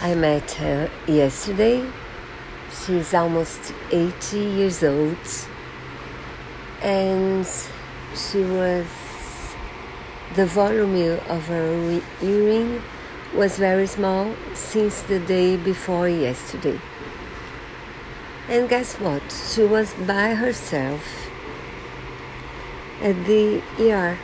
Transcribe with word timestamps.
I 0.00 0.14
met 0.14 0.52
her 0.52 0.88
yesterday. 1.08 1.84
She's 2.70 3.12
almost 3.14 3.72
80 3.90 4.38
years 4.38 4.84
old 4.84 5.16
and 6.80 7.44
she 8.14 8.44
was 8.44 8.86
the 10.36 10.46
volume 10.46 11.18
of 11.28 11.46
her 11.48 12.00
earring 12.22 12.80
was 13.34 13.58
very 13.58 13.86
small 13.86 14.34
since 14.54 15.02
the 15.02 15.18
day 15.18 15.56
before 15.56 16.08
yesterday. 16.08 16.80
And 18.48 18.68
guess 18.68 18.94
what? 19.00 19.22
She 19.32 19.64
was 19.64 19.92
by 19.94 20.34
herself 20.34 21.28
at 23.02 23.16
the 23.26 23.62
ER. 23.80 24.16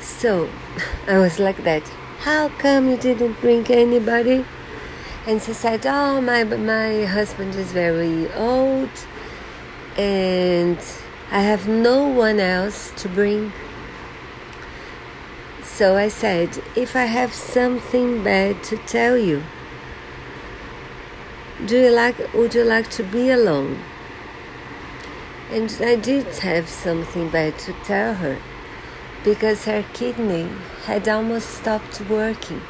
So 0.00 0.50
I 1.08 1.18
was 1.18 1.38
like 1.38 1.64
that. 1.64 1.90
How 2.26 2.48
come 2.48 2.90
you 2.90 2.96
didn't 2.96 3.40
bring 3.40 3.64
anybody? 3.68 4.44
And 5.28 5.40
she 5.40 5.52
said, 5.52 5.86
Oh, 5.86 6.20
my, 6.20 6.42
my 6.42 7.04
husband 7.04 7.54
is 7.54 7.70
very 7.70 8.28
old 8.32 8.90
and 9.96 10.76
I 11.30 11.42
have 11.42 11.68
no 11.68 12.08
one 12.08 12.40
else 12.40 12.90
to 12.96 13.08
bring. 13.08 13.52
So 15.62 15.96
I 15.96 16.08
said, 16.08 16.60
If 16.74 16.96
I 16.96 17.04
have 17.04 17.32
something 17.32 18.24
bad 18.24 18.60
to 18.64 18.76
tell 18.76 19.16
you, 19.16 19.44
do 21.64 21.80
you 21.80 21.90
like, 21.90 22.34
would 22.34 22.56
you 22.56 22.64
like 22.64 22.90
to 22.98 23.04
be 23.04 23.30
alone? 23.30 23.78
And 25.52 25.70
I 25.80 25.94
did 25.94 26.26
have 26.38 26.68
something 26.68 27.28
bad 27.28 27.56
to 27.60 27.72
tell 27.84 28.14
her 28.14 28.36
because 29.26 29.64
her 29.64 29.84
kidney 29.92 30.48
had 30.84 31.08
almost 31.08 31.50
stopped 31.50 32.00
working. 32.08 32.62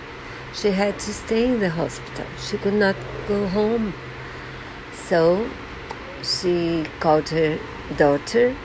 She 0.54 0.70
had 0.70 0.98
to 1.00 1.12
stay 1.12 1.48
in 1.48 1.60
the 1.60 1.68
hospital. 1.68 2.24
She 2.40 2.56
could 2.56 2.72
not 2.72 2.96
go 3.28 3.46
home. 3.46 3.92
So 4.94 5.50
she 6.22 6.86
called 6.98 7.28
her 7.28 7.58
daughter 7.98 8.56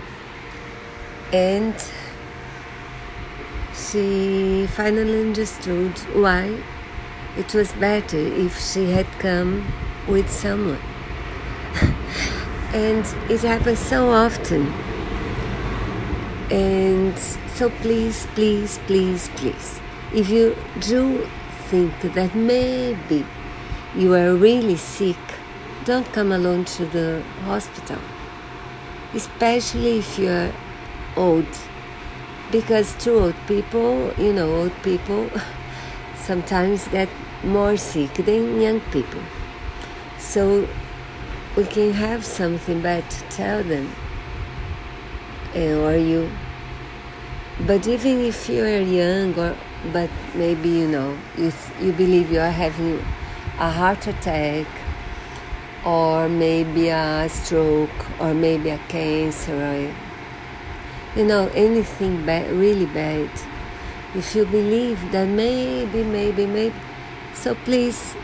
and 1.33 1.75
she 3.73 4.67
finally 4.67 5.19
understood 5.19 5.97
why 6.15 6.63
it 7.37 7.53
was 7.53 7.73
better 7.73 8.17
if 8.17 8.57
she 8.57 8.91
had 8.91 9.07
come 9.19 9.67
with 10.07 10.29
someone. 10.29 10.79
and 12.73 13.05
it 13.29 13.41
happens 13.41 13.79
so 13.79 14.11
often. 14.11 14.90
And 16.51 17.17
so 17.55 17.69
please, 17.69 18.27
please, 18.35 18.77
please, 18.85 19.29
please, 19.35 19.79
if 20.13 20.29
you 20.29 20.57
do 20.81 21.25
think 21.69 21.93
that 22.01 22.35
maybe 22.35 23.25
you 23.95 24.13
are 24.15 24.35
really 24.35 24.75
sick, 24.75 25.15
don't 25.85 26.05
come 26.11 26.33
alone 26.33 26.65
to 26.65 26.85
the 26.85 27.23
hospital, 27.45 27.99
especially 29.13 29.99
if 29.99 30.19
you're 30.19 30.51
old. 31.15 31.47
Because 32.51 33.01
true 33.01 33.19
old 33.19 33.35
people, 33.47 34.13
you 34.17 34.33
know, 34.33 34.53
old 34.53 34.73
people 34.83 35.29
sometimes 36.17 36.85
get 36.89 37.07
more 37.45 37.77
sick 37.77 38.13
than 38.15 38.59
young 38.59 38.81
people. 38.91 39.21
So 40.19 40.67
we 41.55 41.63
can 41.63 41.93
have 41.93 42.25
something 42.25 42.81
bad 42.81 43.09
to 43.09 43.23
tell 43.29 43.63
them, 43.63 43.95
Eh, 45.53 45.73
or 45.73 45.97
you 45.97 46.29
but 47.67 47.85
even 47.85 48.21
if 48.21 48.47
you 48.47 48.63
are 48.63 48.79
young, 48.79 49.37
or 49.37 49.55
but 49.91 50.09
maybe 50.33 50.69
you 50.69 50.87
know 50.87 51.17
you 51.37 51.51
you 51.81 51.91
believe 51.91 52.31
you 52.31 52.39
are 52.39 52.49
having 52.49 53.03
a 53.59 53.69
heart 53.69 54.07
attack, 54.07 54.65
or 55.85 56.29
maybe 56.29 56.87
a 56.87 57.27
stroke, 57.29 58.09
or 58.19 58.33
maybe 58.33 58.69
a 58.69 58.79
cancer, 58.87 59.53
or 59.53 59.93
you 61.15 61.25
know 61.25 61.51
anything 61.53 62.25
bad, 62.25 62.49
really 62.51 62.85
bad. 62.85 63.29
If 64.15 64.33
you 64.35 64.45
believe 64.45 65.11
that 65.11 65.27
maybe, 65.27 66.03
maybe, 66.03 66.45
maybe, 66.45 66.75
so 67.33 67.55
please 67.55 68.15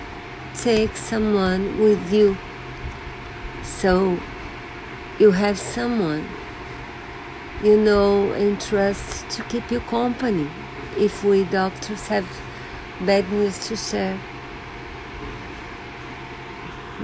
take 0.55 0.95
someone 0.95 1.77
with 1.79 2.11
you. 2.11 2.37
So 3.63 4.17
you 5.19 5.31
have 5.31 5.59
someone 5.59 6.27
you 7.63 7.77
know, 7.77 8.31
and 8.33 8.59
trust 8.61 9.29
to 9.31 9.43
keep 9.43 9.71
you 9.71 9.79
company 9.81 10.49
if 10.97 11.23
we 11.23 11.43
doctors 11.43 12.07
have 12.07 12.27
bad 13.01 13.31
news 13.31 13.67
to 13.67 13.75
share. 13.75 14.19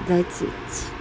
That's 0.06 0.42
it. 0.42 0.93